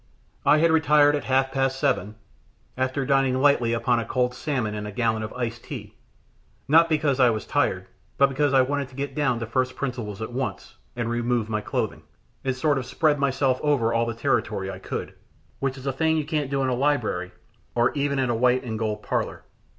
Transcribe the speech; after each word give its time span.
I 0.47 0.57
had 0.57 0.71
retired 0.71 1.15
at 1.15 1.25
half 1.25 1.51
past 1.51 1.79
seven, 1.79 2.15
after 2.75 3.05
dining 3.05 3.39
lightly 3.39 3.71
upon 3.71 3.99
a 3.99 4.03
cold 4.03 4.33
salmon 4.33 4.73
and 4.73 4.87
a 4.87 4.91
gallon 4.91 5.21
of 5.21 5.31
iced 5.33 5.65
tea 5.65 5.93
not 6.67 6.89
because 6.89 7.19
I 7.19 7.29
was 7.29 7.45
tired, 7.45 7.85
but 8.17 8.27
because 8.27 8.51
I 8.51 8.63
wanted 8.63 8.89
to 8.89 8.95
get 8.95 9.13
down 9.13 9.37
to 9.41 9.45
first 9.45 9.75
principles 9.75 10.19
at 10.19 10.31
once, 10.33 10.75
and 10.95 11.07
remove 11.07 11.49
my 11.49 11.61
clothing, 11.61 12.01
and 12.43 12.55
sort 12.55 12.79
of 12.79 12.87
spread 12.87 13.19
myself 13.19 13.59
over 13.61 13.93
all 13.93 14.07
the 14.07 14.15
territory 14.15 14.71
I 14.71 14.79
could, 14.79 15.13
which 15.59 15.77
is 15.77 15.85
a 15.85 15.93
thing 15.93 16.17
you 16.17 16.25
can't 16.25 16.49
do 16.49 16.63
in 16.63 16.69
a 16.69 16.73
library, 16.73 17.31
or 17.75 17.91
even 17.93 18.17
in 18.17 18.31
a 18.31 18.35
white 18.35 18.63
and 18.63 18.79
gold 18.79 19.03
parlor. 19.03 19.43